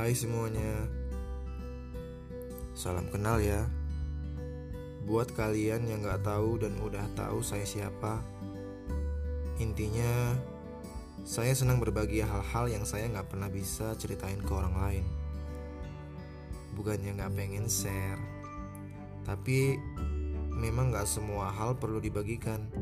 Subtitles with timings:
[0.00, 0.88] Hai semuanya.
[2.72, 3.68] Salam kenal ya.
[5.04, 8.24] Buat kalian yang gak tahu dan udah tahu saya siapa
[9.60, 10.40] Intinya
[11.20, 15.04] Saya senang berbagi hal-hal yang saya gak pernah bisa ceritain ke orang lain.
[16.80, 18.24] Bukannya gak pengen share
[19.28, 19.76] Tapi
[20.56, 22.72] Memang gak semua hal perlu dibagikan.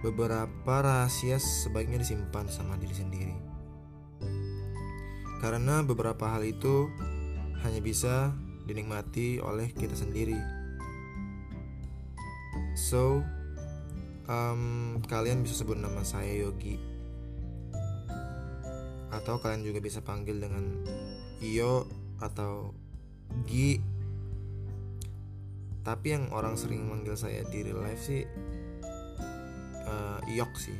[0.00, 3.41] Beberapa rahasia sebaiknya disimpan sama diri sendiri.
[5.42, 6.86] Karena beberapa hal itu
[7.66, 8.30] hanya bisa
[8.62, 10.38] dinikmati oleh kita sendiri.
[12.78, 13.26] So,
[14.30, 16.78] um, kalian bisa sebut nama saya Yogi,
[19.10, 20.86] atau kalian juga bisa panggil dengan
[21.42, 21.90] Iyo
[22.22, 22.70] atau
[23.50, 23.82] Gi.
[25.82, 28.22] Tapi yang orang sering manggil saya di real life sih
[29.82, 30.78] uh, Yok sih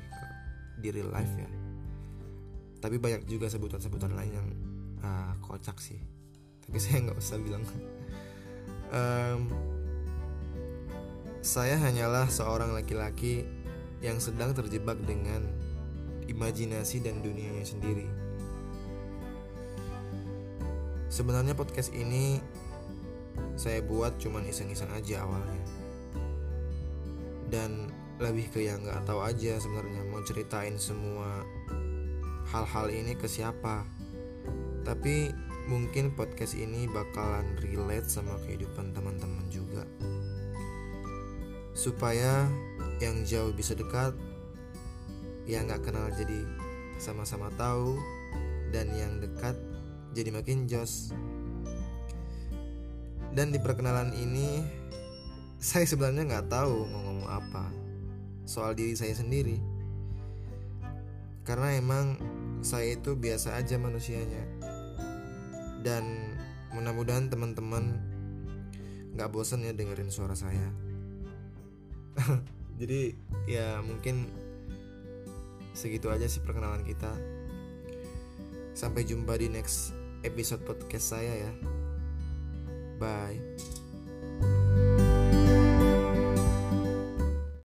[0.79, 1.62] di real life ya
[2.83, 4.49] tapi banyak juga sebutan-sebutan lain yang
[5.07, 6.03] uh, kocak sih.
[6.67, 7.63] Tapi saya nggak usah bilang.
[8.93, 9.49] Um,
[11.43, 13.47] saya hanyalah seorang laki-laki
[14.03, 15.47] yang sedang terjebak dengan
[16.27, 18.07] imajinasi dan dunianya sendiri.
[21.11, 22.39] Sebenarnya podcast ini
[23.59, 25.65] saya buat cuman iseng-iseng aja awalnya.
[27.51, 27.91] Dan
[28.23, 31.43] lebih ke yang nggak tahu aja sebenarnya mau ceritain semua
[32.53, 33.89] hal-hal ini ke siapa.
[34.85, 35.33] Tapi
[35.73, 39.89] mungkin podcast ini bakalan relate sama kehidupan teman-teman juga.
[41.73, 42.45] Supaya
[43.01, 44.13] yang jauh bisa dekat
[45.49, 46.45] yang nggak kenal jadi
[47.01, 47.99] sama-sama tahu
[48.71, 49.57] dan yang dekat
[50.13, 51.17] jadi makin jos.
[53.33, 54.61] Dan di perkenalan ini
[55.73, 57.65] saya sebenarnya nggak tahu mau ngomong apa
[58.45, 59.57] soal diri saya sendiri.
[61.43, 62.32] Karena emang
[62.63, 64.43] saya itu biasa aja manusianya.
[65.83, 66.33] Dan
[66.73, 67.99] mudah-mudahan teman-teman
[69.13, 70.71] nggak bosan ya dengerin suara saya.
[72.81, 73.13] Jadi
[73.51, 74.31] ya mungkin
[75.77, 77.13] segitu aja sih perkenalan kita.
[78.73, 79.93] Sampai jumpa di next
[80.25, 81.53] episode podcast saya ya.
[82.97, 83.72] Bye